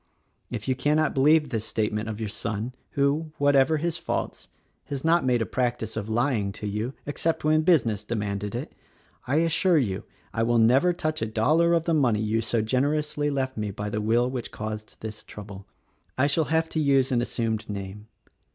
[0.49, 4.47] If you cannot believe this statement of your son, who, whatever his faults,
[4.85, 8.73] has not made a practice of lying to you— except when business demanded it,—
[9.27, 10.03] I assure you
[10.33, 13.91] I will never touch a dollar of the money you so generously left me by
[13.91, 15.67] the will which caused this trouble.
[16.17, 18.07] "I shall have to use an assumed name.